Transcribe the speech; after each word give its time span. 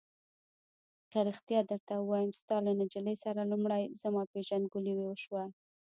که 1.11 1.19
رښتیا 1.29 1.59
درته 1.69 1.93
ووایم، 1.97 2.31
ستا 2.39 2.57
له 2.65 2.71
نجلۍ 2.79 3.15
سره 3.23 3.41
لومړی 3.51 3.83
زما 4.01 4.23
پېژندګلوي 4.31 5.03
وشوه. 5.05 5.43